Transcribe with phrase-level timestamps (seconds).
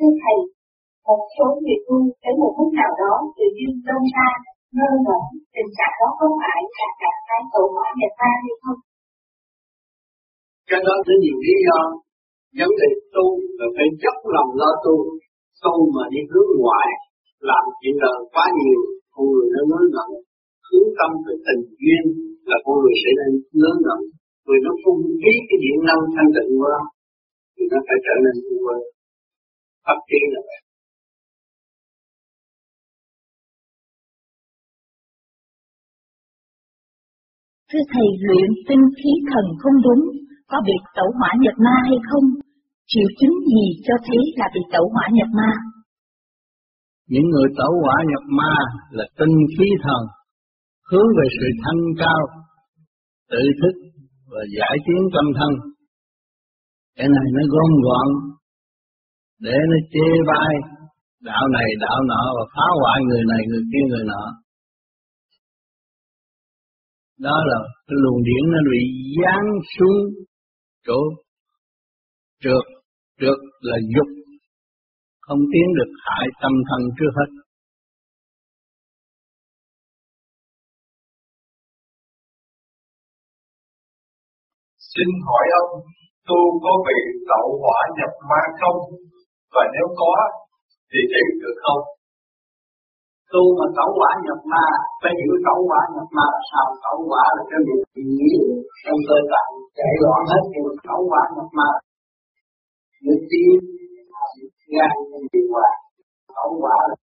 [0.00, 0.38] thưa thầy,
[1.08, 4.28] một số người tu đến một lúc nào đó tự nhiên đông ra,
[4.76, 5.22] ngơ ngẩn
[5.54, 8.80] tình trạng đó có phải là trạng thái tổ hỏa nhập ta hay không?
[10.70, 11.80] Cái đó có nhiều lý do.
[12.58, 13.26] Vấn đề tu
[13.58, 14.96] là phải dốc lòng lo tu
[15.62, 16.90] tu mà đi hướng ngoại,
[17.50, 18.80] làm chuyện đời quá nhiều,
[19.14, 20.10] con người nó ngớ ngẩn.
[20.68, 22.04] Hướng tâm về tình duyên
[22.50, 24.00] là con người sẽ nên ngớ ngẩn.
[24.44, 26.78] Người nó không biết cái điện năng thanh tịnh qua
[27.54, 28.80] thì nó phải trở nên u quên
[29.86, 30.60] phát triển là vậy
[37.72, 40.02] Thưa Thầy, luyện tinh khí thần không đúng,
[40.50, 42.26] có bị tẩu hỏa nhập ma hay không?
[42.90, 45.50] Triệu chứng gì cho thấy là bị tẩu hỏa nhập ma?
[47.12, 48.54] Những người tẩu hỏa nhập ma
[48.96, 50.02] là tinh khí thần,
[50.90, 52.22] hướng về sự thanh cao,
[53.30, 53.74] tự thức
[54.30, 55.52] và giải tiến tâm thân.
[56.96, 58.08] Cái này nó gom gọn
[59.46, 60.54] để nó chê bai.
[61.20, 64.24] Đạo này đạo nọ và phá hoại người này người kia người nọ.
[67.18, 68.82] Đó là cái luồng điển nó bị
[69.18, 69.98] giáng xuống
[70.86, 71.00] chỗ
[72.42, 72.64] trượt.
[73.20, 74.08] Trượt là dục.
[75.20, 77.30] Không tiến được hại tâm thân trước hết.
[84.94, 85.72] Xin hỏi ông,
[86.28, 88.78] tu có bị tẩu hỏa nhập ma không?
[89.54, 90.12] Và nếu có,
[90.90, 91.82] thì thấy được không?
[93.32, 94.66] tu mà tẩu quả nhập ma
[95.00, 96.66] phải hiểu tẩu quả nhập ma là sao?
[96.84, 97.82] Tẩu quả là cái việc
[98.20, 98.32] gì?
[98.84, 99.52] trong cơ tạng.
[99.78, 101.70] Chạy loạn hết nhưng mà tẩu quả nhập ma.
[103.04, 103.58] Được tim
[104.74, 105.70] gan trong điều hòa
[106.36, 106.96] tẩu quả là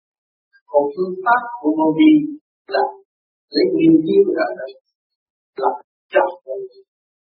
[0.72, 2.12] còn phương pháp của mô vi
[2.74, 2.84] là
[3.54, 4.66] lấy nghiên cứu ra là
[5.62, 5.70] là
[6.14, 6.28] chấp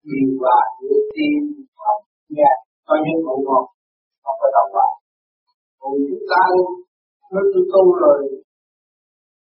[0.10, 1.42] điều hòa giữa tim
[1.80, 1.92] và
[2.38, 3.66] gan có những bộ ngọt
[4.24, 4.88] không phải tẩu quả
[5.84, 6.44] còn chúng ta
[7.34, 8.18] nói tôi tu rồi.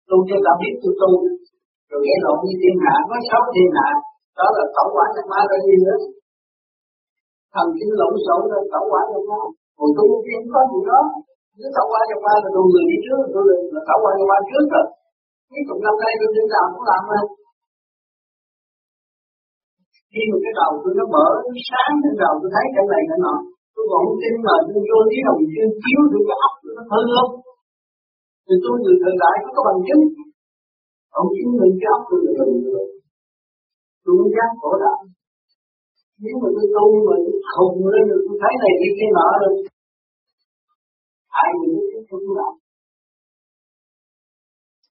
[0.09, 0.95] Tu cho ta biết tôi.
[1.01, 1.11] Tu
[1.91, 3.89] rồi nghe lộn như thiên hạ nói xấu thiên hạ
[4.39, 5.99] đó là tổng quả nhập ma là đi nữa
[7.55, 9.41] thần kinh lộn xộn là tổng quả nhập ma
[9.79, 11.01] còn tu không có gì đó.
[11.59, 13.43] Nếu tổng quả nhập ma là tôi người đi trước, tôi
[13.75, 14.87] là tổng quả nhập ma trước rồi.
[15.51, 17.25] Mấy chục năm nay tôi đến làm cũng làm thôi
[20.17, 23.03] khi mà cái đầu tôi nó mở, nó sáng trên đầu tôi thấy cái này
[23.09, 23.35] cái nọ
[23.77, 27.01] tôi vẫn tin mà tôi vô lý đồng chuyên chiếu được cái ốc nó hư
[27.15, 27.33] không
[28.47, 30.03] thì tôi người thời đại có bằng chứng.
[31.21, 32.87] Ông chứng minh cái ốc tôi được rồi
[34.05, 35.01] tôi mới giác khổ đạo
[36.23, 39.29] nếu mà tôi tu mà tôi khùng lên được, tôi thấy này đi cái nọ
[39.43, 39.55] rồi.
[41.43, 42.53] Ai mình cũng không làm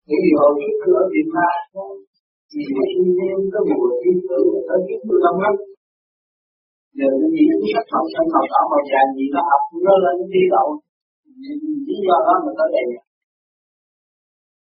[0.07, 1.56] những điều hồi trước tôi ở Việt Nam
[2.52, 4.41] vì mà sinh viên có mùa thiên tử
[4.73, 5.56] ở chín mươi năm năm
[6.97, 9.94] giờ nó nhìn cái sách học sân màu đỏ màu vàng gì nó học nó
[10.03, 10.69] lên nó đi đậu
[11.88, 12.85] lý do đó mà có đây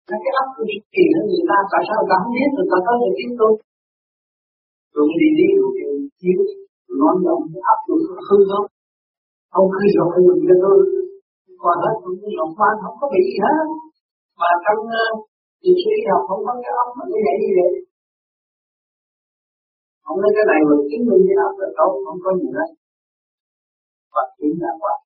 [0.10, 2.70] nó cái óc tôi kỳ hơn người ta tại sao người ta không biết người
[2.72, 3.54] ta có được biết tôi
[4.94, 5.86] tôi đi đi rồi thì
[6.22, 6.40] chiếu
[7.00, 8.68] nói động cái ấp tôi nó hư không?
[9.54, 10.78] Không hư rồi thì mình cho tôi
[11.62, 13.58] còn hết cũng như lòng quan không có bị gì hết.
[14.40, 15.14] Mà trong uh,
[15.62, 17.72] thì sĩ học không có cái ấp mà nó nhảy như vậy
[20.10, 22.70] không nói cái này mình chứng minh cái óc là tốt không có gì hết
[24.14, 24.98] Phật chính là Phật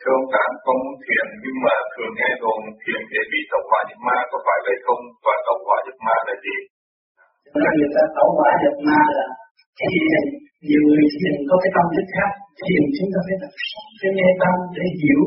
[0.00, 3.62] Thưa ông Tạng, con muốn thiền nhưng mà thường nghe đồn thiền để bị tẩu
[3.68, 5.02] hỏa nhập ma có phải vậy không?
[5.24, 6.56] Và tẩu hỏa nhập ma là gì?
[7.76, 9.26] Người ta tẩu hỏa nhập ma là
[9.80, 10.22] thiền,
[10.68, 12.30] nhiều người thiền có cái tâm thức khác.
[12.60, 13.52] Thiền chúng ta phải tập
[14.00, 15.22] cái nghe tâm để hiểu.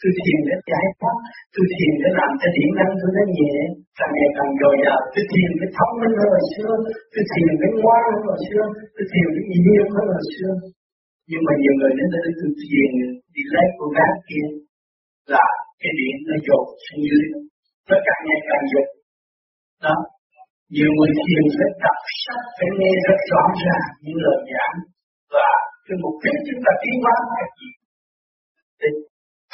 [0.00, 1.16] Tôi thiền để giải thoát,
[1.54, 3.54] tôi thiền để làm cho điểm năng tôi nó nhẹ,
[3.98, 5.00] càng ngày càng dồi dào.
[5.14, 6.72] Tôi thiền để thông minh hơn hồi xưa,
[7.12, 8.64] tôi thiền để ngoan hơn hồi xưa,
[8.94, 9.42] tôi thiền để
[9.72, 10.52] yêu hơn hồi xưa.
[11.30, 12.90] Nhưng mà nhiều người đến đây tôi thiền
[13.34, 14.46] đi lấy cô gái kia
[15.34, 15.46] là
[15.80, 17.26] cái điện nó dột xuống dưới.
[17.88, 18.88] Nó càng ngày càng dột.
[19.84, 19.96] Đó.
[20.74, 24.76] Nhiều người thiền phải đọc sách phải nghe rất rõ ràng những lời giảng.
[25.34, 25.50] Và
[25.86, 27.70] cái mục đích chúng ta tiến hóa là gì?
[28.80, 28.88] Để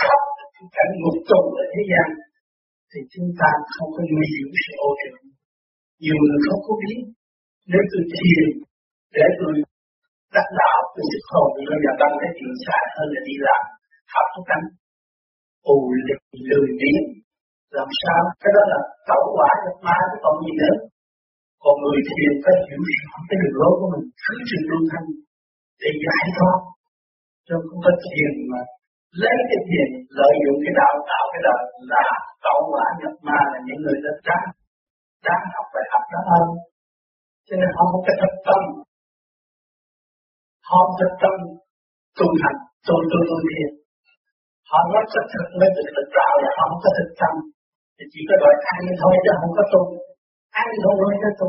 [0.01, 0.21] khắp
[0.77, 2.09] cảnh ngục tù ở thế gian,
[2.91, 5.15] thì chúng ta không có nuôi dưỡng sự ô trượt
[6.03, 6.99] nhiều người không có biết,
[7.71, 8.47] nếu tôi thiền,
[9.17, 9.53] để tôi
[10.37, 13.35] đắc đạo, tôi sức hồn thì bây giờ đang cái chuyện xa hơn là đi
[13.47, 13.63] làm,
[14.15, 14.67] học thức tánh
[15.75, 15.79] ù
[16.09, 17.05] lực lười biếng,
[17.79, 18.21] làm sao?
[18.43, 20.77] Cái đó là tẩu quả nhập ma chứ còn gì nữa.
[21.63, 25.07] Còn người thiền phải hiểu rõ cái đường lối của mình cứ sự lưu thanh
[25.81, 26.59] để giải thoát.
[27.47, 28.61] Chứ không có thiền mà
[29.23, 29.89] lấy cái tiền
[30.19, 31.59] lợi dụng cái đạo tạo cái đạo
[31.93, 32.07] là
[32.45, 34.49] tạo quả nhập ma là những người rất đáng
[35.27, 36.47] đáng học phải học đó hơn.
[37.47, 38.61] Cho nên không có cái thật tâm.
[40.69, 41.35] Họ thật tâm
[42.19, 43.71] tu hành tu tu tu thiền.
[44.71, 47.35] Họ nói thật thực mới được thực đạo là họ không có thực tâm.
[47.97, 49.83] Thì chỉ có đòi ăn thôi chứ không có tu.
[50.63, 51.49] Ăn thôi nói có tu.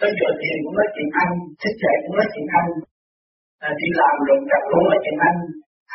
[0.00, 1.28] Tới giờ tiền cũng nói chuyện ăn
[1.60, 2.66] thích dậy cũng nói chuyện ăn.
[3.66, 5.34] À, đi làm rồi gặp cũng nói chuyện ăn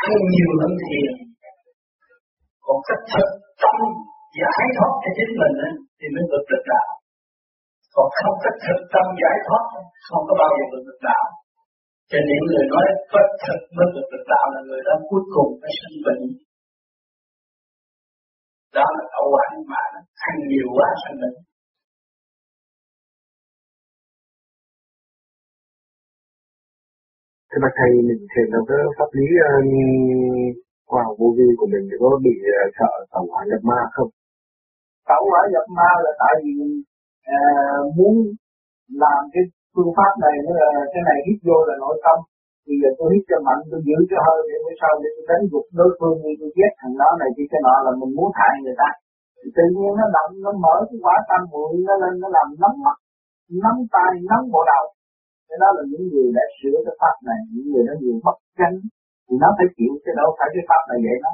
[0.06, 1.14] ăn nhiều hơn thiền
[2.66, 3.30] còn cách thực
[3.62, 3.78] tâm
[4.42, 5.56] giải thoát cho chính mình
[5.98, 6.90] thì mới được được đạo.
[7.96, 9.64] Còn không cách thực tâm giải thoát
[10.08, 11.26] không có bao giờ được được đạo.
[12.12, 15.50] Cho nên người nói có thực mới được được đạo là người đó cuối cùng
[15.62, 16.24] phải sinh bệnh.
[18.78, 19.82] Đó là ẩu quả mà
[20.28, 21.38] ăn nhiều quá, sinh bệnh.
[27.58, 29.70] Thưa bác thầy, mình thiền trong cái pháp lý um,
[30.90, 33.80] khoa học vô vi của mình thì có bị uh, sợ tẩu hỏa nhập ma
[33.96, 34.12] không?
[35.12, 36.56] Tẩu hỏa nhập ma là tại vì
[37.34, 38.16] uh, muốn
[39.04, 39.44] làm cái
[39.74, 42.18] phương pháp này nữa là cái này hít vô là nội tâm.
[42.66, 45.26] Thì giờ tôi hít cho mạnh tôi giữ cho hơi để bữa sau để tôi
[45.30, 48.30] đánh gục đối phương như tôi giết thằng đó này cái nọ là mình muốn
[48.40, 48.90] hại người ta.
[49.40, 52.48] Thì tự nhiên nó động nó mở cái quả tâm muội nó lên nó làm
[52.62, 52.98] nắm mắt
[53.64, 54.86] nắm tay nắm bộ đầu
[55.48, 58.38] cái đó là những người đã sửa cái pháp này, những người đã nhiều bất
[58.58, 58.78] chánh,
[59.26, 61.34] thì nó phải chịu cái đâu phải cái pháp này vậy nó.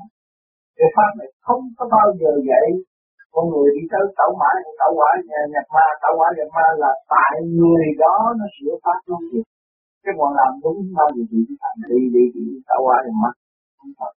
[0.78, 2.68] Cái pháp này không có bao giờ vậy
[3.34, 4.52] con người đi tới tẩu mã
[4.82, 8.74] tẩu quả nhà nhập ma, tẩu quả nhập ma là tại người đó nó sửa
[8.84, 9.46] pháp nó việc
[10.04, 13.32] cái còn làm đúng bao giờ bị thành đi đi đi, tẩu quả nhập ma.
[13.78, 14.14] Không thật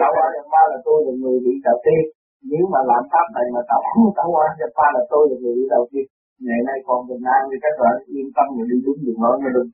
[0.00, 2.04] tẩu quả nhập ma là tôi là người bị đầu tiên.
[2.50, 3.82] Nếu mà làm pháp này mà tẩu
[4.18, 6.06] tẩu quả nhập ma là tôi là người bị đầu tiên
[6.46, 9.36] ngày nay còn bình an thì các bạn yên tâm mà đi đúng đường lối
[9.42, 9.70] mà đừng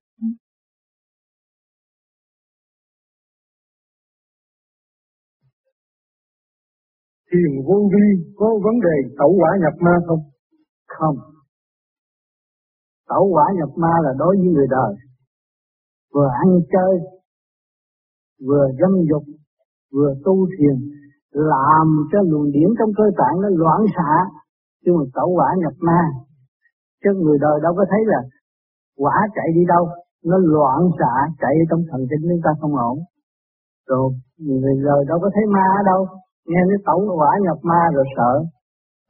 [7.37, 10.23] thiền vô vi có vấn đề tẩu quả nhập ma không?
[10.87, 11.17] Không.
[13.09, 14.95] Tẩu quả nhập ma là đối với người đời.
[16.15, 16.95] Vừa ăn chơi,
[18.47, 19.25] vừa dâm dục,
[19.93, 20.77] vừa tu thiền,
[21.31, 24.13] làm cho luồng điển trong cơ tạng nó loạn xạ,
[24.85, 26.01] chứ mà tẩu quả nhập ma.
[27.03, 28.21] Chứ người đời đâu có thấy là
[28.97, 29.89] quả chạy đi đâu,
[30.25, 32.99] nó loạn xạ chạy trong thần kinh chúng ta không ổn.
[33.89, 36.01] Rồi người đời đâu có thấy ma ở đâu,
[36.47, 38.33] nghe cái tẩu quả nhập ma rồi sợ.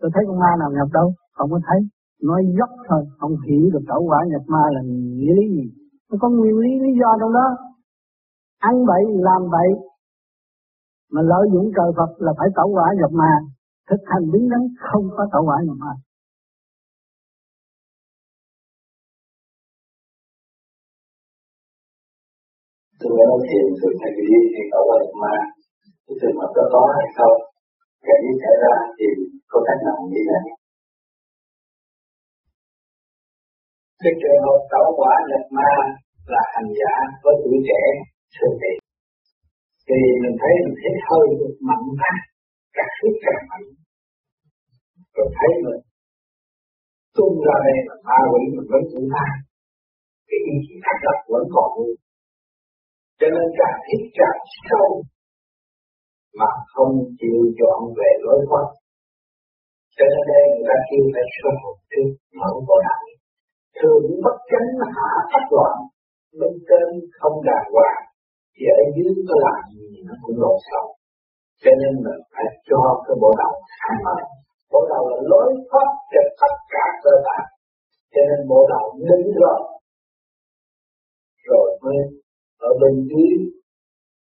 [0.01, 1.09] Tôi thấy con ma nào nhập đâu?
[1.37, 1.81] Không có thấy.
[2.23, 4.81] Nói dốc thôi không hiểu được tẩu quả nhập ma là
[5.19, 5.67] nghĩa lý gì.
[6.11, 7.47] Nó có nguyên lý lý do trong đó.
[8.59, 9.71] Ăn bậy làm bậy.
[11.13, 13.33] Mà lợi dụng trời Phật là phải tẩu quả nhập ma.
[13.91, 14.61] Thực hành đứng đắn
[14.91, 15.93] không có tẩu quả nhập ma.
[22.99, 25.35] Tôi nhớ nói thiền từ thầy đi thì tẩu quả nhập ma
[26.05, 27.37] cái trường hợp đó có hay không
[28.07, 29.07] cái gì xảy ra thì
[29.51, 30.45] có cách nào nghĩ này
[34.03, 35.73] cái trường hợp tẩu quả nhập ma
[36.33, 36.95] là hành giả
[37.25, 37.83] với tuổi trẻ,
[38.37, 38.73] sự thị
[39.89, 42.15] thì mình thấy mình thấy hơi được mạnh ha
[42.77, 43.67] các sức càng mạnh
[45.17, 45.81] rồi thấy mình
[47.17, 49.27] tung ra đây là ma quỷ mình vẫn cũng ma
[50.29, 52.06] cái ý chí thắt lập vẫn còn nguyên
[53.19, 54.89] cho nên càng hít càng sâu
[56.39, 58.67] mà không chịu chọn về lối thoát.
[59.97, 62.09] Cho nên đây người ta kêu phải sơ hồn trước
[62.39, 63.05] mở vô đại
[63.79, 65.77] Thường bất chánh hạ thất loạn,
[66.41, 66.87] bên trên
[67.19, 68.03] không đàng hoàng,
[68.55, 70.89] thì ở dưới có làm gì nó cũng lộn xộn.
[71.63, 74.17] Cho nên mình phải cho cái bộ đầu khai mở.
[74.73, 77.45] Bộ đầu là lối thoát cho tất cả cơ bản.
[78.13, 79.61] Cho nên bộ đầu ninh rồi.
[81.49, 81.99] Rồi mới
[82.69, 83.35] ở bên dưới,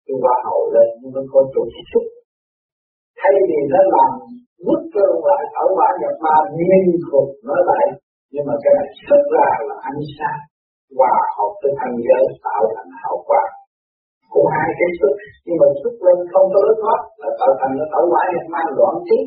[0.05, 2.05] cái hoa hậu lên, nhưng nó có chỗ xúc
[3.19, 4.11] thay vì nó làm
[4.65, 7.85] vứt cơ lại, ở quả nhập ma nghiên phục nó lại,
[8.31, 10.41] nhưng mà cái này xuất ra là ánh sáng.
[10.97, 13.43] Hòa hợp với thành giới, tạo thành hảo quả
[14.33, 15.13] của hai cái xuất,
[15.45, 18.45] nhưng mà xuất lên không có lớp thoát là tạo thành nó tạo quả nhập
[18.53, 19.19] ma loạn trí.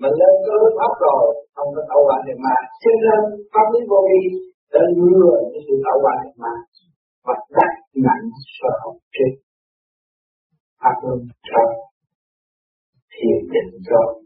[0.00, 1.22] Mà lên có lớp thoát rồi,
[1.56, 2.56] không có tạo quả nhập ma.
[2.82, 3.20] Cho nên
[3.52, 4.20] pháp lý vô vi
[4.72, 6.54] đã lừa cái sự tạo quả nhập ma
[7.26, 7.72] và đặt
[8.06, 8.26] nặng
[8.56, 9.32] sở học trên.
[10.80, 11.62] Pháp luân cho,
[13.12, 14.22] thiền định rồi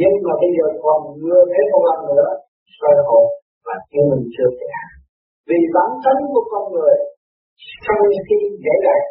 [0.00, 2.32] nhưng mà bây giờ còn vừa thế một lần nữa,
[2.76, 3.26] soi hồn
[3.66, 4.72] và chứng mình chưa thể
[5.48, 6.96] vì bản thân của con người,
[7.84, 9.08] sau khi dễ dàng,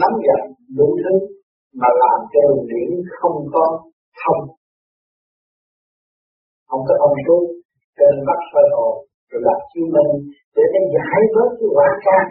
[0.00, 0.42] nắm giận
[0.78, 1.14] đủ thứ
[1.80, 3.64] mà làm cho đường điển không có
[4.20, 4.42] thông.
[6.68, 7.42] Không có thông suốt,
[7.96, 10.10] cho nên bắt soi hồn rồi làm chứng mình
[10.54, 12.26] để nó giải bớt cái quả can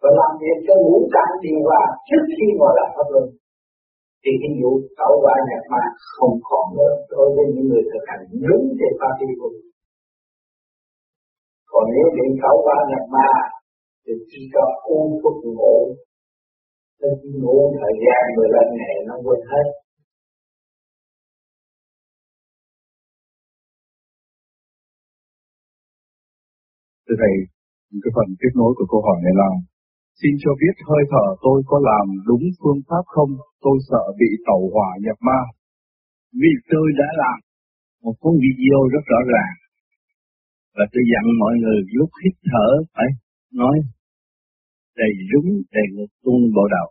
[0.00, 3.26] và làm việc cho ngũ tạng điều hòa trước khi ngồi làm pháp luân.
[4.22, 5.82] Thì cái vụ tạo quả nhập ma
[6.14, 9.50] không còn nữa đối với những người thực hành đúng về pháp lý của
[11.74, 13.30] còn nếu bị khẩu quả nhập ma
[14.04, 14.62] thì chỉ có
[14.94, 15.76] u phúc ngủ.
[17.00, 19.66] Nên ngủ thời gian 15 ngày nó quên hết.
[27.14, 27.36] Thưa Thầy,
[28.02, 29.50] cái phần tiếp nối của câu hỏi này là
[30.20, 33.32] Xin cho biết hơi thở tôi có làm đúng phương pháp không?
[33.64, 35.40] Tôi sợ bị tẩu hỏa nhập ma.
[36.40, 37.38] Vì tôi đã làm
[38.04, 39.54] một cuốn video rất rõ ràng.
[40.76, 43.08] Và tôi dặn mọi người lúc hít thở phải
[43.60, 43.76] nói
[45.00, 46.88] đầy đúng đầy ngực tuôn bộ đầu.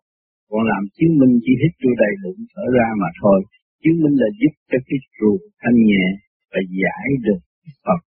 [0.50, 3.40] Còn làm chứng minh chỉ hít vô đầy bụng thở ra mà thôi.
[3.84, 6.06] Chứng minh là giúp cho cái ruột thanh nhẹ
[6.52, 7.42] và giải được
[7.86, 8.02] Phật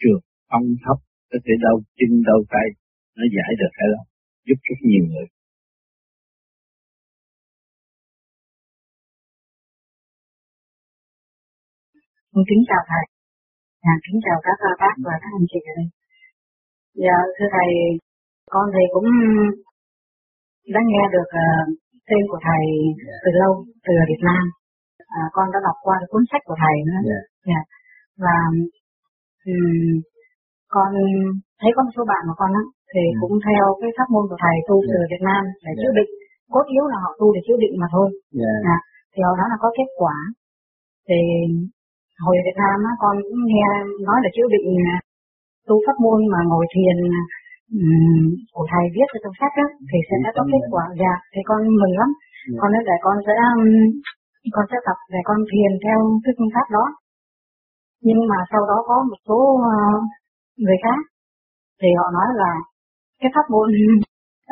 [0.00, 0.20] trượt
[0.58, 0.98] ông thấp
[1.30, 2.66] có thể đau chân đau tay
[3.16, 4.00] nó giải được cái đó
[4.46, 5.26] giúp rất nhiều người
[12.32, 13.04] Con kính chào thầy,
[13.90, 15.88] à, kính chào các bác và các anh chị ở đây.
[17.04, 17.68] Dạ, thưa thầy,
[18.52, 19.08] con thì cũng
[20.74, 21.66] đã nghe được uh,
[22.08, 22.62] tên của thầy
[23.22, 23.52] từ lâu,
[23.84, 24.42] từ Việt Nam.
[25.18, 27.00] À, con đã đọc qua cuốn sách của thầy nữa.
[27.10, 27.24] Yeah.
[27.50, 27.64] Yeah.
[28.24, 28.36] Và
[29.52, 30.00] um,
[30.74, 30.90] con
[31.60, 33.16] thấy có một số bạn của con á thì ừ.
[33.20, 34.90] cũng theo cái pháp môn của thầy tu yeah.
[34.92, 35.78] từ Việt Nam để yeah.
[35.80, 36.10] chữa định
[36.52, 38.06] cốt yếu là họ tu để chữa định mà thôi
[38.42, 38.74] yeah.
[38.74, 38.78] à,
[39.12, 40.16] thì họ nói là có kết quả
[41.08, 41.18] thì
[42.24, 43.68] hồi Việt Nam á con cũng nghe
[44.08, 44.96] nói là chữa định à,
[45.68, 46.96] tu pháp môn mà ngồi thiền
[47.78, 51.14] um, của thầy viết ở trong sách á thì sẽ đã có kết quả dạ
[51.32, 52.58] thì con mừng lắm yeah.
[52.60, 53.62] con nói để con sẽ um,
[54.54, 56.86] con sẽ tập để con thiền theo cái phương pháp đó
[58.08, 60.00] nhưng mà sau đó có một số uh,
[60.64, 61.00] người khác.
[61.80, 62.50] Thì họ nói là
[63.20, 63.68] cái pháp môn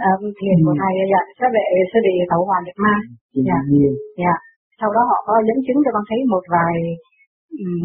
[0.08, 0.78] uh, thiền của ừ.
[0.80, 2.94] thầy dạ, sẽ bị sẽ bị tẩu hỏa nhập ma.
[3.48, 3.58] Dạ.
[4.22, 4.34] dạ.
[4.80, 6.74] Sau đó họ có dẫn chứng cho con thấy một vài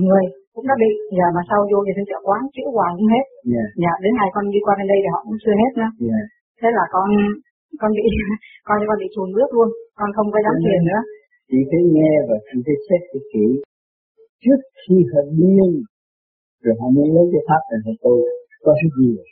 [0.04, 0.24] người
[0.54, 0.92] cũng đã bị.
[1.18, 3.26] Giờ mà sau vô thì chợ quán chữa hoài cũng hết.
[3.54, 3.68] Yeah.
[3.84, 5.92] dạ đến ngày con đi qua bên đây thì họ cũng chưa hết nữa.
[6.08, 6.26] Yeah.
[6.60, 7.08] thế là con
[7.82, 8.06] con bị
[8.68, 9.70] con con bị chùn bước luôn.
[10.00, 11.02] Con không có dám thiền nữa.
[11.50, 13.48] Chỉ phải nghe và chỉ phải xét cái kỹ
[14.44, 15.70] trước khi họ điên
[16.62, 18.18] rồi họ mới lấy cái pháp này thì tôi
[18.64, 19.24] có rất nhiều.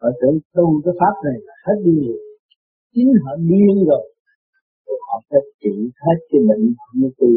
[0.00, 2.16] Họ tưởng tu cái pháp này là hết điên
[2.94, 4.04] chính họ điên rồi.
[4.86, 7.30] Rồi họ sẽ trị hết cái bệnh họ mới tu.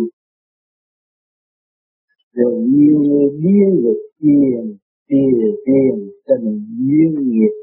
[2.34, 5.34] Rồi nhiều người điên rồi, tiền tiền
[5.66, 6.50] tiền tình
[6.88, 7.54] duyên nghiệp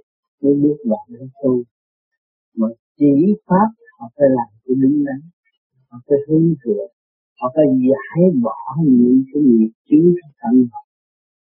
[0.42, 1.62] mới bước vào đến tu.
[2.56, 2.68] Mà
[2.98, 3.12] chỉ
[3.46, 3.68] pháp
[3.98, 5.20] họ phải làm cái đúng đắn,
[5.88, 6.90] họ phải hướng thượng,
[7.40, 10.83] họ phải giải bỏ những cái nghiệp chướng trong tâm họ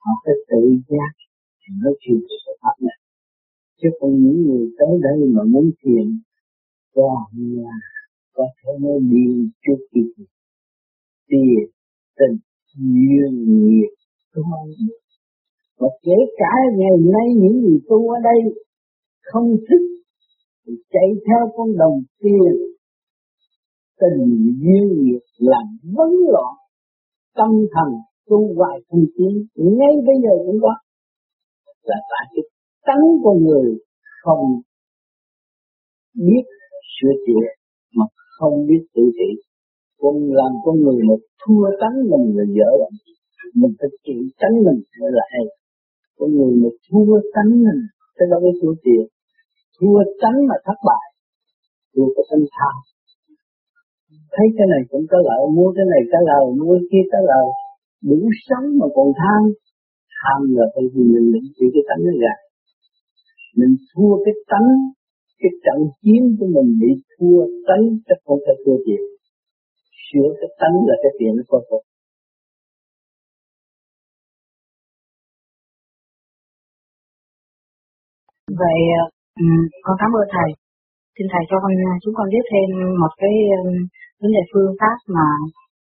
[0.06, 1.12] họ phải tự giác
[1.60, 2.98] thì mới chịu sự pháp này
[3.82, 6.06] chứ còn những người tới đây mà muốn thiền,
[6.94, 7.76] toàn là
[8.34, 10.00] có thể nói đi trước khi
[11.28, 11.70] tiền
[12.18, 12.36] tình,
[12.76, 13.90] duyên, nghiệp
[14.34, 14.68] thôi
[15.78, 18.64] và kể cả ngày nay những người tu ở đây
[19.22, 19.86] không thích
[20.66, 22.54] thì chạy theo con đồng tiền,
[24.00, 26.54] tình, duyên, nghiệp làm vấn loạn
[27.34, 27.92] tâm thần
[28.28, 30.74] tu hoài không tiến ngay bây giờ cũng có.
[31.88, 32.44] Là tại cái
[32.86, 33.68] tánh con người
[34.22, 34.44] không
[36.26, 36.44] biết
[36.94, 37.46] sửa chữa,
[37.96, 38.04] mà
[38.38, 39.30] không biết tự trị.
[40.00, 42.92] Con làm con người một thua tánh mình là dở lắm.
[43.60, 45.46] Mình phải chịu tánh mình mới là hay.
[46.18, 47.80] Con người một thua tánh mình
[48.16, 49.04] sẽ đâu có sửa chữa.
[49.80, 51.06] Thua tánh mà thất bại,
[51.92, 52.76] thua cái tâm tham.
[54.34, 57.18] Thấy cái này cũng có lợi, mua cái này có lợi, mua cái kia có
[57.30, 57.48] lợi
[58.08, 59.42] đủ sống mà còn tham.
[60.18, 62.34] Tham là bởi vì mình định chịu cái tánh nó ra.
[63.58, 64.68] Mình thua cái tánh,
[65.40, 69.02] cái trận chiến của mình bị thua tánh, chắc không thể thua tiền
[70.06, 71.82] sửa cái tánh là cái tiền nó khôi phục
[78.62, 78.80] vậy
[79.44, 79.46] ừ,
[79.84, 80.50] con cảm ơn thầy.
[81.16, 82.68] Xin thầy cho con à, chúng con biết thêm
[83.02, 83.34] một cái
[83.64, 83.70] ừ,
[84.20, 85.26] vấn đề phương pháp mà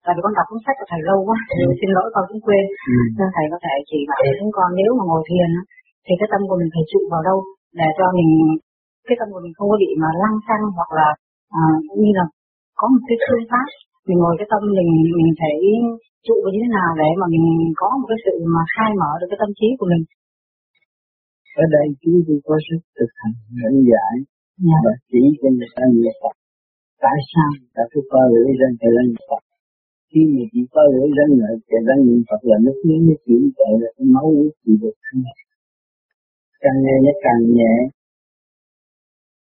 [0.04, 1.76] tại vì con đọc cuốn sách của thầy lâu quá thì ừ.
[1.80, 2.96] xin lỗi con cũng quên ừ.
[3.18, 5.50] nên thầy có thể chỉ bảo chúng con nếu mà ngồi thiền
[6.04, 7.38] thì cái tâm của mình phải trụ vào đâu
[7.80, 8.30] để cho mình
[9.08, 11.08] cái tâm của mình không có bị mà lăng xăng hoặc là
[11.60, 11.62] à,
[12.00, 12.24] như là
[12.80, 13.66] có một cái phương pháp
[14.06, 15.56] mình ngồi cái tâm mình mình phải
[16.26, 17.46] trụ như thế nào để mà mình
[17.80, 20.04] có một cái sự mà khai mở được cái tâm trí của mình
[21.62, 24.70] ở đây chúng tôi có sức thực hành dẫn giải yeah.
[24.70, 24.78] Dạ.
[24.84, 26.34] và chỉ cho người ta niệm Phật
[27.04, 29.42] tại sao ta phải coi lưỡi ra thầy lên Phật
[30.14, 33.14] khi mà chỉ coi lưỡi răng người thầy răng niệm Phật là nước miếng nó
[33.24, 35.22] chuyển chạy là cái máu huyết chỉ được thanh
[36.64, 37.74] càng ngày nó càng nhẹ,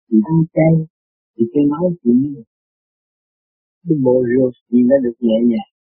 [0.07, 0.73] thì ăn chay
[1.35, 2.15] thì cái máu chỉ
[3.85, 5.73] cái bộ rượu thì nó được nhẹ nhàng,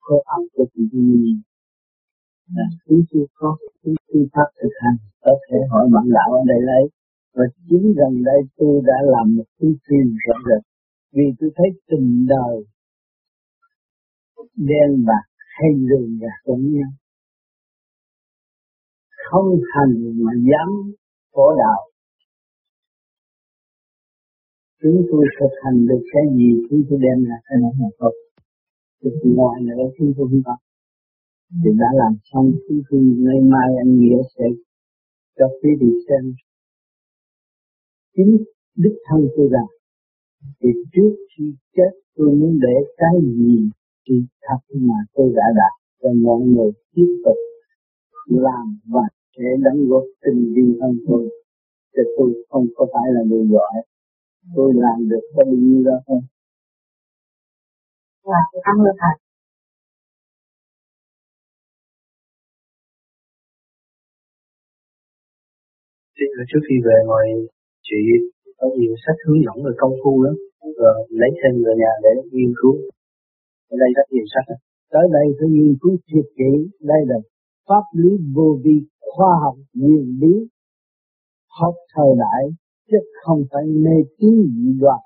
[0.00, 1.40] khô ấm của chị nhiên.
[2.54, 6.42] Là chúng chưa có cái phương pháp thực hành, có thể hỏi bạn đạo ở
[6.46, 6.84] đây lấy.
[7.34, 10.62] Và chính gần đây tôi đã làm một cái phim rõ rệt.
[11.12, 12.56] Vì tôi thấy tình đời
[14.54, 15.24] đen bạc
[15.56, 16.90] hay đường gạt lẫn nhau
[19.30, 20.68] không hành mà dám
[21.32, 21.80] khổ đạo.
[24.82, 28.14] Chúng tôi thực hành được cái gì, chúng tôi đem lại cái đó mà thôi.
[29.02, 30.56] Được ngoài nữa, chúng tôi không có.
[31.64, 34.44] Thì đã làm xong, chúng tôi ngày mai anh nghĩa sẽ
[35.38, 36.32] cho quý vị xem.
[38.16, 38.36] Chính
[38.76, 39.70] đích thân tôi rằng,
[40.60, 41.44] thì trước khi
[41.76, 43.70] chết tôi muốn để cái gì
[44.08, 45.72] thì thật mà tôi đã đạt
[46.02, 47.36] cho mọi người tiếp tục
[48.26, 49.00] làm và
[49.36, 51.28] sẽ đóng góp tình vi hơn tôi
[51.96, 53.74] chứ tôi không có phải là người giỏi.
[54.56, 56.22] Tôi làm được có bao nhiêu đó không
[58.24, 59.16] là cảm ơn thầy.
[66.50, 67.24] Trước khi về ngồi
[67.82, 67.96] chị
[68.58, 70.34] có nhiều sách hướng dẫn về công phu lắm.
[70.78, 72.74] Rồi lấy thêm về nhà để nghiên cứu
[73.72, 74.46] ở đây rất nhiều sách.
[74.92, 76.52] Tới đây phải nghiên cứu thiệt kỹ.
[76.80, 77.18] Đây là
[77.68, 80.34] pháp lý vô vi khoa học nguyên lý
[81.60, 82.42] học thời đại,
[82.90, 85.00] chứ không phải mê tín dị đoan.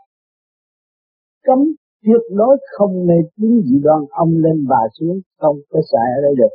[1.46, 1.58] Cấm
[2.04, 6.20] tuyệt đối không mê tín dị đoan, ông lên bà xuống, không có xài ở
[6.22, 6.54] đây được.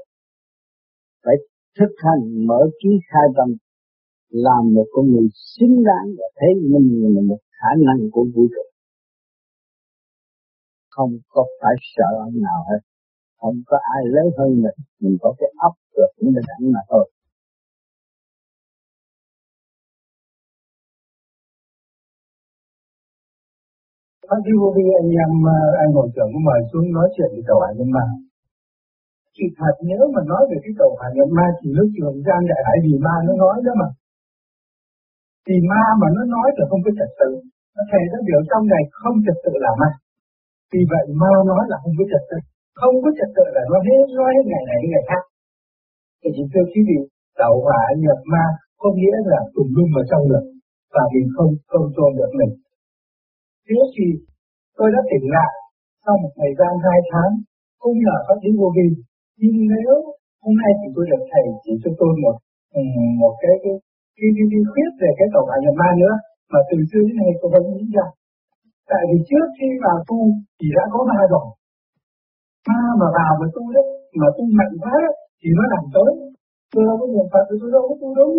[1.25, 1.35] Phải
[1.79, 3.50] thực hành mở trí khai tâm
[4.29, 5.27] làm một con người
[5.59, 8.65] xứng đáng và thấy mình là một khả năng của vũ trụ
[10.96, 12.82] không có phải sợ ông nào hết
[13.42, 16.82] không có ai lớn hơn mình mình có cái ấp được cũng bình đẳng mà
[16.90, 17.06] thôi
[24.30, 27.30] Phát đi vô vi anh em ờ, anh hội trưởng cũng mời xuống nói chuyện
[27.36, 28.06] về cậu hải nhân ma.
[29.36, 32.40] Thì thật nhớ mà nói về cái cậu hải nhân ma thì lúc trường gian
[32.50, 33.90] đại hải vì ma nó nói đó mà.
[35.46, 37.29] Thì ma mà nó nói là không có trật tự.
[37.75, 39.90] Nó thề nó biểu trong này không trật tự là ma.
[40.72, 42.38] Vì vậy ma nói là không có trật tự.
[42.80, 45.24] Không có trật tự là nó hết nói hết ngày này ngày khác.
[46.20, 47.00] Thì chỉ thưa quý vị,
[47.40, 48.46] tạo hỏa nhập ma
[48.82, 50.46] có nghĩa là cùng lum vào trong được
[50.94, 52.51] và mình không không cho được mình.
[53.68, 54.08] Trước khi
[54.78, 55.54] tôi đã tỉnh lại
[56.04, 57.32] sau một thời gian hai tháng
[57.84, 58.88] cũng là có triển vô vi
[59.40, 59.96] nhưng nếu
[60.44, 62.36] hôm nay thì tôi được thầy chỉ cho tôi một
[62.80, 62.82] ừ,
[63.22, 63.75] một cái cái
[64.18, 66.16] cái, cái, cái khuyết về cái tổng hợp nhập ma nữa
[66.51, 68.06] mà từ xưa đến nay tôi vẫn nghĩ ra
[68.91, 70.19] tại vì trước khi vào tu
[70.57, 71.48] thì đã có ma rồi
[72.67, 73.87] ma mà vào mà tu đấy
[74.19, 76.11] mà tu mạnh quá đấy, thì nó làm tới.
[76.71, 78.35] Tôi đâu có niệm phật tôi đâu có tu đúng.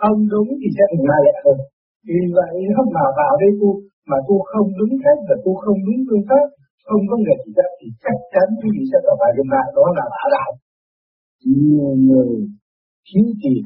[0.00, 1.58] Không đúng thì sẽ thành ma lệ hơn.
[2.06, 3.70] Vì vậy không mà vào đây tu
[4.10, 6.46] mà tu không đúng cách và tu không đúng phương pháp
[6.88, 9.62] không có người chỉ dẫn thì chắc chắn quý vị sẽ gặp phải cái ma
[9.76, 10.50] đó là bả đạo.
[11.50, 12.32] Nhiều người
[13.06, 13.62] thiếu tiền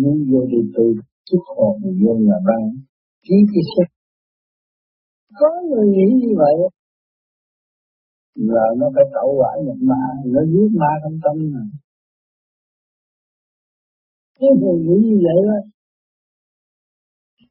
[0.00, 0.86] nhưng vô đi tu
[1.28, 2.64] xuất hồn vô là băng
[3.24, 3.92] ký cái sách
[5.38, 6.54] có người nghĩ như vậy.
[8.34, 11.64] Là nó phải tẩu quả nhập ma nó giết ma trong tâm mà.
[14.38, 15.58] Cái người nghĩ như vậy đó.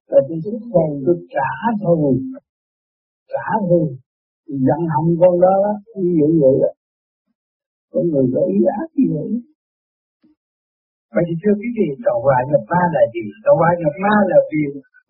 [0.08, 2.18] Là tôi xuất hồn tôi trả thù
[3.34, 3.82] trả thù
[4.48, 5.56] giận hầm con đó
[5.96, 6.72] ví dụ vậy đó.
[7.92, 9.30] Có người có ý ác như vậy.
[11.14, 13.24] Vậy thì thưa quý vị, cầu hòa nhập ma là gì?
[13.46, 14.64] Cầu hòa nhập ma là vì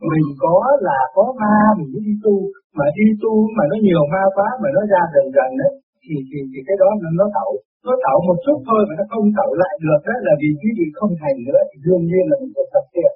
[0.10, 0.56] mình có
[0.88, 2.36] là có ma mình mới đi tu,
[2.78, 5.72] mà đi tu mà nó nhiều ma quá mà nó ra dần dần đấy,
[6.04, 7.52] thì, thì, thì cái đó nó, nó tẩu.
[7.86, 10.70] Nó tẩu một chút thôi mà nó không tẩu lại được đó là vì quý
[10.78, 13.14] vị không thành nữa thì đương nhiên là mình phải tập thiện.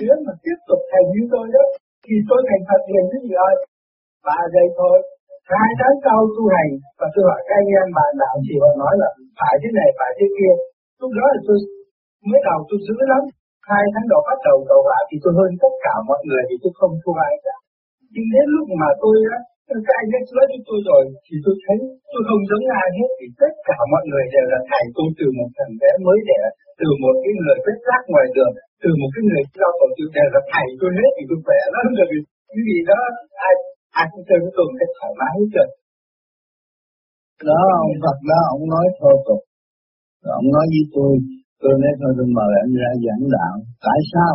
[0.00, 1.64] Nếu mà tiếp tục thành như tôi đó,
[2.04, 3.54] thì tôi thành Phật liền cái gì ơi?
[4.26, 4.96] Ba giây thôi,
[5.58, 8.70] hai tháng sau tu hành và tôi hỏi các anh em bạn đạo thì họ
[8.82, 10.54] nói là phải thế này phải thế kia
[11.00, 11.58] lúc đó là tôi
[12.30, 13.22] mới đầu tôi giữ lắm
[13.70, 16.54] hai tháng đầu bắt đầu đầu vào thì tôi hơn tất cả mọi người thì
[16.62, 17.56] tôi không thua ai cả.
[18.14, 19.38] Nhưng đến lúc mà tôi ờ, á
[19.86, 21.78] các anh ấy nói với tôi rồi thì tôi thấy
[22.12, 25.26] tôi không giống ai hết, thì tất cả mọi người đều là thầy tôi từ
[25.38, 26.40] một thằng bé mới đẻ,
[26.80, 28.52] từ một cái người vết rác ngoài đường,
[28.82, 31.60] từ một cái người lao tổ chức đều là thầy tôi hết thì tôi khỏe
[31.74, 31.86] lắm.
[31.98, 32.06] Rồi
[32.50, 33.00] cái gì đó,
[33.48, 33.54] ai
[34.00, 35.68] ai cũng chơi với tôi một cách thoải mái hết trơn.
[37.48, 39.40] Đó, ông Phật đó, ông nói thô tục.
[40.40, 41.12] Ông nói với tôi
[41.60, 43.54] tôi nói, thôi, tôi mời anh ra giảng đạo.
[43.86, 44.34] Tại sao?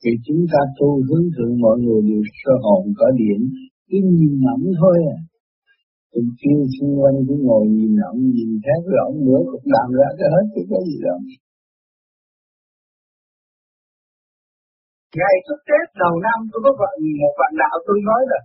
[0.00, 3.40] Thì chúng ta tu hướng thượng mọi người đều sơ hồn có điện
[3.88, 5.18] cứ nhìn ngẫm thôi à.
[6.12, 9.88] Tôi kêu xung quanh cứ ngồi nhìn ngẫm, nhìn khác rồi ông nữa cũng làm
[9.98, 11.18] ra cái hết chứ có gì đâu.
[15.18, 18.40] Ngày trước Tết đầu năm, tôi có gọi một bạn đạo tôi nói là,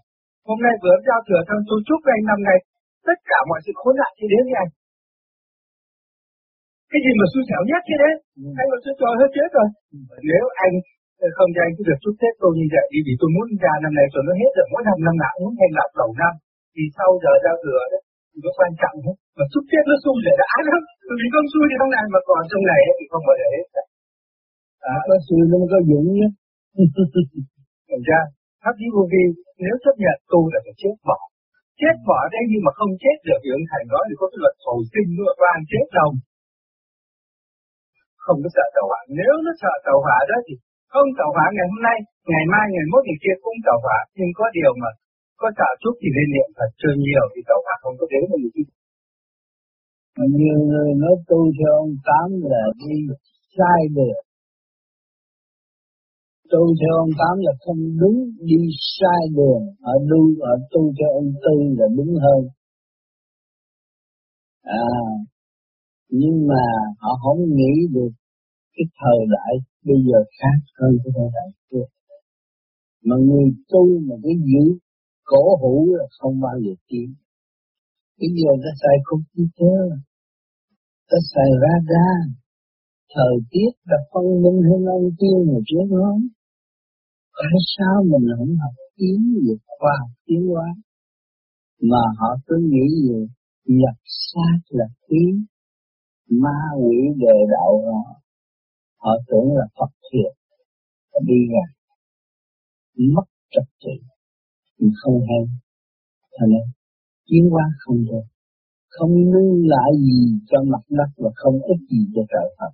[0.48, 2.58] hôm nay vừa giao thừa thân tôi chúc anh năm nay
[3.08, 4.72] tất cả mọi sự khốn nạn trên đến với anh
[6.92, 8.14] cái gì mà xui xẻo nhất chứ đấy?
[8.42, 8.48] Ừ.
[8.60, 9.68] anh mà sẽ cho hết chết rồi.
[9.96, 10.00] Ừ.
[10.30, 10.74] nếu anh
[11.24, 13.48] ờ, không cho anh cứ việc chúc Tết tôi như vậy đi vì tôi muốn
[13.64, 16.12] ra năm này tôi nó hết rồi mỗi năm năm nào muốn thêm lại đầu
[16.22, 16.34] năm.
[16.74, 18.02] Thì sau giờ ra cửa đấy
[18.32, 20.82] thì có quan trọng hết mà chúc Tết nó xui để đã lắm.
[21.20, 23.68] Vì không xui thì trong này mà còn trong này thì không bao giờ hết.
[24.94, 26.28] À, có xui nó có dũng nhé.
[27.90, 28.20] Thành ra
[28.64, 29.24] pháp lý vô vi
[29.64, 31.20] nếu chấp nhận tu là phải chết bỏ.
[31.82, 34.56] Chết bỏ đây nhưng mà không chết được dưỡng thành nói thì có cái luật
[34.66, 36.10] hồi sinh nữa có ăn chết đâu
[38.26, 39.02] không có sợ tàu hỏa.
[39.20, 40.54] Nếu nó sợ tàu hỏa đó thì
[40.94, 41.98] không tàu hỏa ngày hôm nay,
[42.32, 44.00] ngày mai, ngày mốt, ngày kia cũng tàu hỏa.
[44.18, 44.90] Nhưng có điều mà
[45.42, 48.24] có sợ chút thì nên niệm Phật chưa nhiều thì tàu hỏa không có đến
[48.32, 48.64] mà gì
[50.18, 52.96] nhiều người nói tu theo ông tám là đi
[53.58, 54.22] sai được
[56.52, 58.18] tu theo ông tám là không đúng,
[58.50, 58.62] đi
[58.98, 59.64] sai đường.
[59.84, 62.42] Họ đu họ tu theo ông tư là đúng hơn.
[64.64, 64.88] À
[66.19, 66.63] nhưng mà
[67.02, 68.12] họ không nghĩ được
[68.74, 69.54] cái thời đại
[69.88, 71.88] bây giờ khác hơn cái thời đại trước.
[73.08, 74.63] Mà người tu mà cái giữ
[75.24, 77.10] cổ hủ là không bao giờ tiến.
[78.19, 79.82] Bây giờ ta xài computer
[81.10, 82.21] ta xài radar
[83.15, 86.12] thời tiết là phân minh hơn ông tiên mà trước đó.
[87.39, 90.67] Tại sao mình không học tiến về khoa học tiến hóa
[91.91, 93.19] mà họ cứ nghĩ về
[93.65, 95.45] nhập sát là tiến
[96.41, 98.22] ma quỷ đề đạo họ
[98.98, 100.34] họ tưởng là Phật thiệt
[101.28, 101.65] đi ra
[103.15, 103.91] mất trật tự.
[105.04, 105.44] Không hay.
[106.32, 106.65] Cho nên,
[107.26, 108.26] chiến qua không được
[108.89, 112.74] không lưu lại gì cho mặt đất và không ích gì cho trời Phật.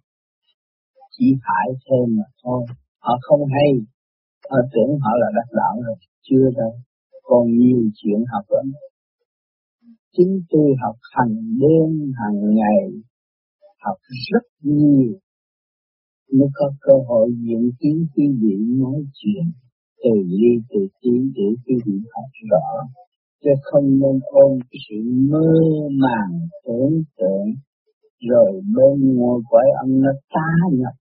[1.11, 2.65] Chỉ hại thêm mà thôi.
[2.99, 3.71] Họ không hay.
[4.49, 5.95] Họ tưởng họ là đắc đạo rồi.
[6.21, 6.73] Chưa đâu.
[7.23, 8.65] Còn nhiều chuyện học lắm.
[10.17, 12.81] Chính tôi học hàng đêm, hàng ngày
[13.87, 13.97] học
[14.31, 15.13] rất nhiều.
[16.33, 19.45] Mới có cơ hội diễn kiến quý vị nói chuyện,
[20.03, 22.67] từ ly, từ tí, để quý vị học rõ,
[23.43, 24.95] chứ không nên ôm cái sự
[25.31, 25.49] mơ
[26.03, 27.47] màng, tưởng tượng,
[28.29, 30.93] rồi bên ngồi quái âm nó tá nhập.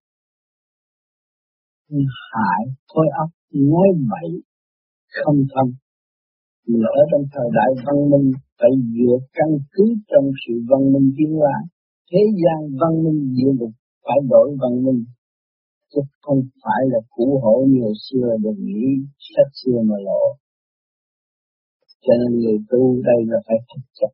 [2.32, 4.30] Hại, khối óc nói bậy,
[5.08, 5.70] không thông.
[6.68, 11.12] Mình ở trong thời đại văn minh phải dựa căn cứ trong sự văn minh
[11.18, 11.54] tiến hóa
[12.10, 15.04] thế gian văn minh địa ngục phải đổi văn minh.
[15.92, 18.86] Chứ không phải là cũ hổ như hồi xưa đừng nghĩ
[19.32, 20.22] sách xưa mà lộ.
[22.04, 24.12] Cho nên người tu đây là phải thực chất.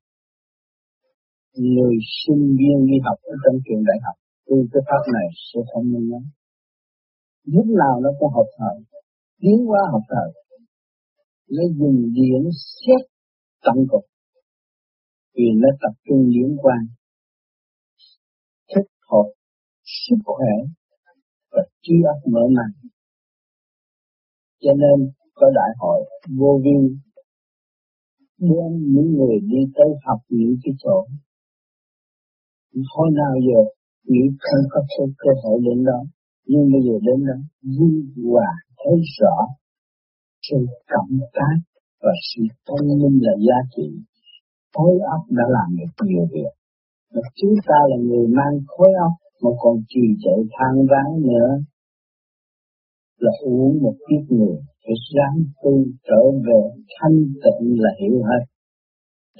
[1.57, 5.61] Người sinh viên đi học ở trong trường đại học, tu cái pháp này sẽ
[5.71, 6.23] thông minh lắm.
[7.45, 8.77] Lúc nào nó cũng học thời
[9.41, 10.31] tiến qua học thời
[11.55, 13.03] nó dùng điểm xét
[13.65, 14.05] tận cục.
[15.35, 16.81] Vì nó tập trung điển quan
[19.13, 19.29] thích
[20.05, 20.55] sức khỏe
[21.53, 22.71] và trí óc mở màn
[24.63, 26.01] cho nên có đại hội
[26.39, 26.79] vô vi
[28.39, 31.07] đem những người đi tới học những cái chỗ.
[32.95, 33.61] Hồi nào giờ
[34.05, 34.81] nghĩ không có
[35.19, 36.01] cơ hội đến đó,
[36.47, 37.39] nhưng bây giờ đến đó
[37.77, 37.95] vui
[38.25, 39.37] hòa thấy rõ
[40.43, 41.57] sự cảm tác
[42.03, 43.89] và sự thông minh là giá trị.
[44.75, 46.53] Khối óc đã làm được nhiều việc
[47.15, 51.51] mà chúng ta là người mang khối óc mà còn trì chạy than ván nữa.
[53.19, 56.61] Là uống một kiếp người phải ráng tu trở về
[56.97, 58.45] thanh tịnh là hiểu hết.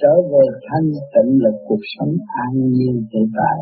[0.01, 2.13] Trở về thanh tịnh là cuộc sống
[2.45, 3.59] an nhiên hiện tại.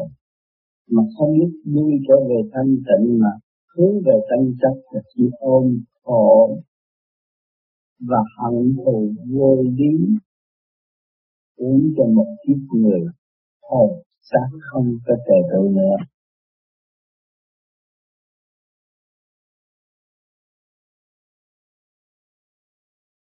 [0.91, 3.31] Mà không biết vui trở về thanh tịnh mà
[3.75, 6.57] hướng về tranh chấp là chỉ ôm, khổ
[8.09, 9.93] và hận thù vô lý.
[11.57, 13.01] Uống cho một kiếp người
[13.69, 13.89] hồn
[14.21, 15.97] xác không có tề tự nữa.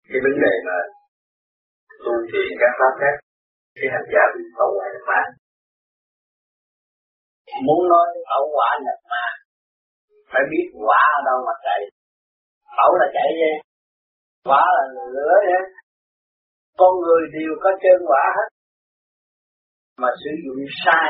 [0.09, 0.77] Cái vấn đề mà
[2.03, 3.15] tu thiền các pháp khác,
[3.75, 5.21] cái hành giả bị tẩu quả nhập ma
[7.65, 9.25] muốn nói tẩu quả nhập ma
[10.31, 11.81] phải biết quả ở đâu mà chạy.
[12.77, 13.55] Tẩu là chạy vậy
[14.49, 14.83] quả là
[15.15, 15.63] lửa vậy
[16.77, 18.49] con người đều có chân quả hết
[20.01, 21.09] mà sử dụng sai,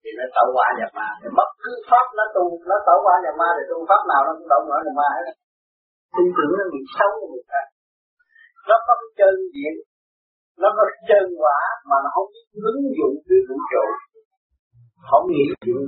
[0.00, 1.08] thì nó tẩu quả nhập ma.
[1.20, 4.20] Thì bất cứ pháp nó tu, nó tẩu quả nhập ma thì tu pháp nào
[4.26, 5.34] nó cũng tẩu quả nhập ma hết
[6.14, 7.62] tin tưởng nó bị xấu người ta.
[8.68, 9.74] Nó có cái chân diện,
[10.62, 11.58] nó có cái chân quả
[11.90, 13.84] mà nó không biết ứng dụng cái vũ trụ.
[15.08, 15.84] Không nghĩ chuyện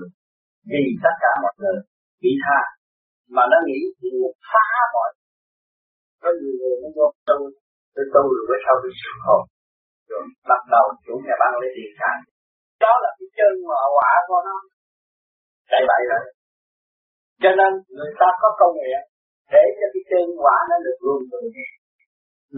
[0.71, 1.79] vì tất cả mọi người
[2.23, 2.61] bị tha,
[3.35, 4.17] mà nó nghĩ chuyện
[4.51, 5.11] phá mọi
[6.23, 7.39] có nhiều người nó vô tu
[7.95, 9.43] tôi tu rồi bữa sau tôi sụp hồn
[10.51, 12.17] bắt đầu chủ nhà băng lấy tiền xài
[12.85, 14.57] đó là cái chân mà quả của nó.
[15.71, 16.25] Chạy bậy rồi.
[17.43, 18.95] Cho nên người ta có công nghệ
[19.53, 21.49] để cho cái chân quả nó được luôn thường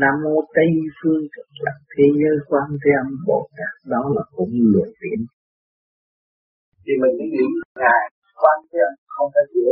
[0.01, 3.73] Nam mô Tây phương cực lạc thế giới quan thế âm Bồ Tát.
[3.93, 5.21] Đó là cũng luận điểm.
[6.85, 7.47] Thì mình mới nghĩ
[7.83, 8.03] ngài
[8.43, 9.69] quan thế âm không phải dễ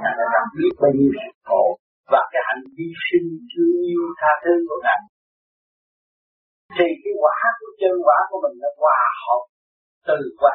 [0.00, 1.64] ngài đã biết bao nhiêu sự khổ
[2.12, 5.00] và cái hành vi sinh thương yêu tha thứ của ngài
[6.74, 9.42] thì cái quả của chân quả của mình nó hòa hợp
[10.08, 10.54] từ quả.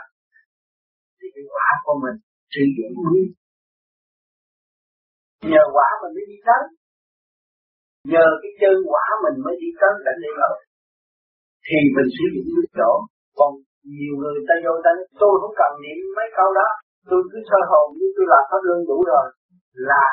[1.18, 2.18] Thì cái quả của mình
[2.54, 3.30] trị điểm nguyên.
[5.52, 6.64] Nhờ quả mình mới đi tới.
[8.14, 10.56] Nhờ cái chân quả mình mới đi tới cảnh địa rồi
[11.68, 12.92] thì mình sử dụng nước chỗ,
[13.40, 13.52] còn
[13.96, 16.70] nhiều người ta vô ta nói, tôi không cần niệm mấy câu đó,
[17.10, 19.26] tôi cứ sơ hồn như tôi làm pháp lương đủ rồi.
[19.90, 20.08] Là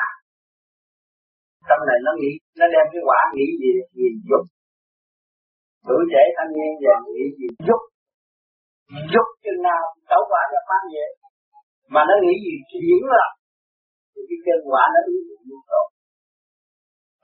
[1.69, 4.45] tâm này nó nghĩ, nó đem cái quả nghĩ gì gì dục
[5.87, 7.47] tuổi trẻ thanh niên và nghĩ gì?
[7.67, 7.81] Dục
[9.13, 11.07] dục chừng nào tẩu quả nhập mang về.
[11.93, 13.27] Mà nó nghĩ gì chuyển là
[14.11, 15.87] thì cái chân quả nó ứng dụng luôn rồi.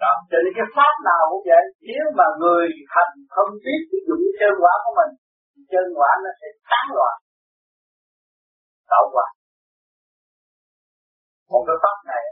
[0.04, 1.64] Đó, cho nên cái pháp nào cũng vậy.
[1.90, 2.66] Nếu mà người
[2.96, 5.12] hành không biết sử dụng cái chân quả của mình,
[5.52, 7.16] thì chân quả nó sẽ tán loạn.
[8.92, 9.28] Tẩu quả.
[11.52, 12.24] Một cái pháp này,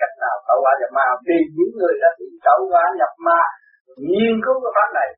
[0.00, 1.06] cách nào tẩu quả nhập ma?
[1.28, 3.40] Vì những người đã bị tẩu quả nhập ma
[4.08, 5.08] nghiên cứu cái pháp này,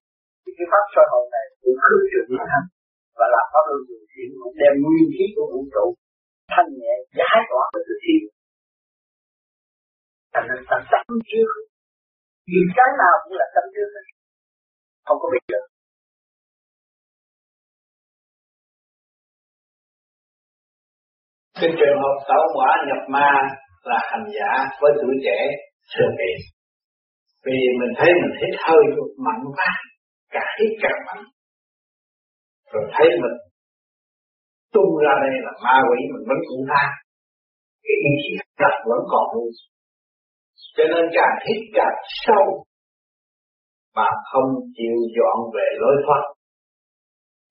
[0.42, 2.66] thì cái pháp soi hồn này cũng khứ trừ đi hành
[3.18, 4.28] và làm pháp luân thường chuyển
[4.60, 5.86] đem nguyên khí của vũ trụ
[6.52, 8.16] thanh nhẹ, giải tỏa của tự thi
[10.32, 11.48] thành nên ta tâm trước.
[12.50, 13.88] Vì cái nào cũng là tâm trước
[15.06, 15.64] không có bị được
[21.60, 23.30] cái trường hợp tẩu quả nhập ma
[23.88, 25.38] là hành giả với tuổi trẻ
[25.92, 26.32] thường bị
[27.44, 28.82] vì mình thấy mình hít hơi
[29.26, 29.70] mạnh quá,
[30.34, 31.24] càng hít càng mạnh.
[32.72, 33.36] Rồi thấy mình
[34.74, 36.84] tung ra đây là ma quỷ, mình vẫn cũng tha
[37.84, 39.50] cái ý chí đặt vẫn còn luôn.
[40.76, 42.44] Cho nên càng hít càng sâu
[43.96, 46.24] mà không chịu dọn về lối thoát.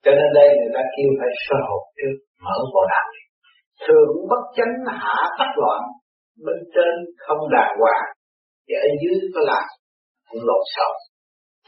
[0.04, 3.08] Cho nên đây người ta kêu phải sơ hồn trước, mở bộ đạo
[3.84, 5.82] thường bất chánh hạ tắc loạn,
[6.46, 8.06] bên trên không đàng hoàng,
[8.68, 9.66] và ở dưới có làm
[10.34, 10.96] cũng lộn xộn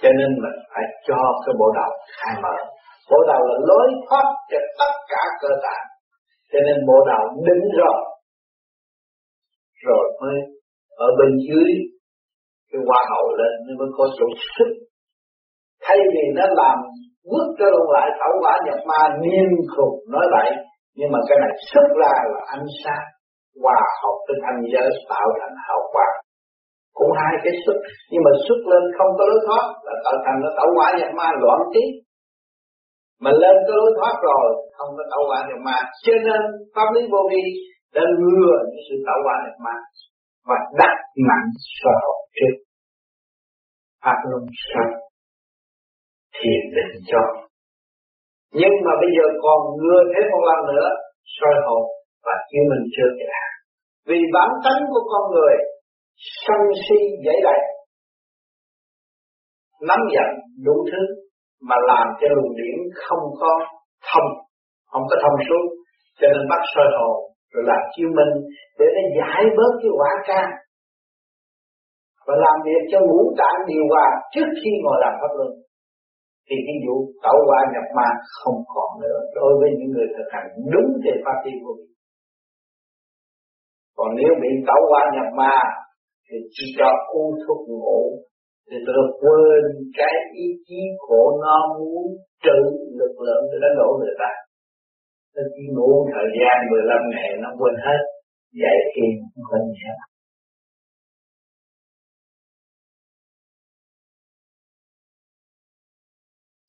[0.01, 2.55] cho nên mình phải cho cái bộ đầu khai mở.
[3.11, 5.87] Bộ đầu là lối thoát cho tất cả cơ tạng.
[6.51, 7.99] Cho nên bộ đầu đứng rồi.
[9.85, 10.37] Rồi mới
[11.05, 11.69] ở bên dưới
[12.71, 14.25] cái hoa hậu lên nó mới có chỗ
[14.55, 14.69] sức.
[15.83, 16.77] Thay vì nó làm
[17.31, 20.49] bước cho lại thảo quả nhập ma niêm khùng nói vậy,
[20.95, 23.05] nhưng mà cái này xuất ra là ánh sáng.
[23.63, 26.24] Hòa hợp với thanh giới tạo thành hào quang
[26.97, 27.77] cũng hai cái xuất
[28.11, 29.65] nhưng mà xuất lên không có lối thoát.
[29.85, 31.83] Là tạo thành nó tạo quả nhập ma loạn trí.
[33.23, 35.77] Mà lên có lối thoát rồi, không có tạo quả nhập ma.
[36.05, 36.41] Cho nên
[36.75, 37.43] pháp lý vô vi
[37.95, 39.75] đã ngừa những sự tạo quả nhập ma
[40.49, 40.97] và đặt
[41.29, 41.47] nặng
[41.79, 42.55] sở học trước.
[44.03, 44.93] Pháp luân sanh
[46.35, 47.23] thiền định cho.
[48.59, 50.89] Nhưng mà bây giờ còn ngừa thêm một lần nữa
[51.37, 51.83] soi hồn
[52.25, 53.29] và chứng mình chưa kể.
[54.09, 55.55] Vì bản tánh của con người
[56.17, 57.59] sân si dễ đầy
[59.89, 60.29] nắm giận
[60.65, 61.01] đủ thứ
[61.69, 63.51] mà làm cho luồng điển không có
[64.09, 64.29] thông,
[64.91, 65.65] không có thông suốt
[66.19, 67.17] cho nên bắt soi hồn
[67.53, 68.33] rồi làm chiêu minh
[68.79, 70.47] để nó giải bớt cái quả can.
[72.27, 75.51] Và làm việc cho ngũ tạng điều hòa trước khi ngồi làm pháp luân.
[76.47, 79.19] Thì cái vụ tẩu quả nhập ma không còn nữa.
[79.35, 81.73] Đối với những người thực hành đúng về pháp lý vô
[83.97, 85.55] còn nếu bị tẩu quả nhập ma
[86.27, 88.01] thì chỉ cho u thuốc ngủ.
[88.67, 89.63] Thì tôi quên
[89.97, 92.05] cái ý chí của nó muốn
[92.43, 92.59] trừ
[92.99, 94.31] lực lượng để đánh đổ người ta.
[95.35, 98.01] Nó chỉ ngủ thời gian 15 ngày nó quên hết.
[98.61, 99.93] Dạy thiền không có nhẹ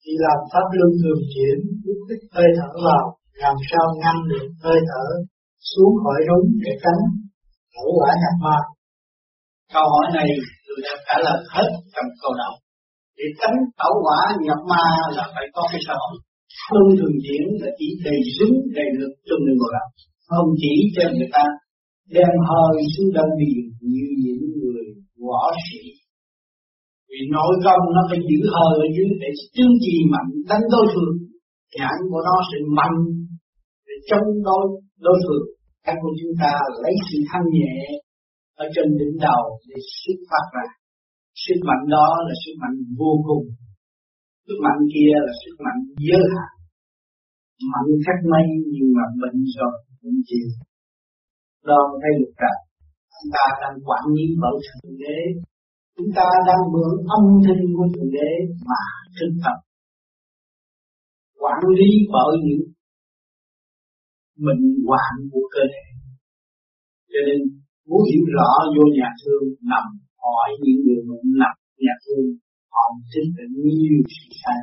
[0.02, 3.04] Chỉ làm pháp luân thường chuyển, lúc thích hơi thở vào,
[3.42, 5.06] làm sao ngăn được hơi thở
[5.70, 7.02] xuống khỏi đúng để tránh
[7.76, 8.75] hậu quả nhập ma.
[9.74, 10.28] Câu hỏi này
[10.66, 12.54] tôi đã trả lời hết trong câu đầu.
[13.18, 16.16] Để tránh tẩu quả nhập ma là phải có cái xã hội.
[16.66, 19.88] Không thường diễn là chỉ đầy súng đầy lực trong người ngồi đạo.
[20.28, 21.44] Không chỉ cho người ta,
[22.16, 24.84] đem hơi xuống đơn biển như những người
[25.24, 25.82] võ sĩ.
[27.10, 30.86] Vì nội công nó phải giữ hơi ở dưới để chứng trì mạnh đánh đối
[30.92, 31.14] phương.
[31.76, 32.98] Nhãn của nó sẽ mạnh
[33.86, 34.64] để chống đối
[35.06, 35.46] đối phương.
[35.84, 36.52] Các của chúng ta
[36.82, 37.76] lấy sự thanh nhẹ
[38.62, 40.66] ở trên đỉnh đầu để xuất phát ra.
[41.44, 43.44] Sức mạnh đó là sức mạnh vô cùng.
[44.46, 46.56] Sức mạnh kia là sức mạnh giới hạn
[47.72, 50.48] mạnh khác mấy nhưng mà bệnh rồi cũng chịu
[51.68, 52.60] đó thấy được rằng,
[53.14, 55.18] chúng ta đang quản lý bởi thượng đế
[55.96, 58.30] chúng ta đang mượn âm thanh của thượng đế
[58.68, 58.82] mà
[59.16, 59.58] thực tập
[61.42, 62.64] quản lý bởi những
[64.46, 65.86] bệnh hoạn của cơ thể
[67.12, 67.40] cho nên
[67.88, 69.86] muốn hiểu rõ vô nhà thương, nằm,
[70.24, 71.54] hỏi những người bệnh nằm
[71.86, 72.28] nhà thương,
[72.74, 74.60] họ chính là nhiều sự sai